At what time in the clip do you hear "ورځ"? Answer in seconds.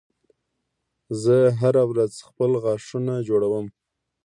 1.91-2.13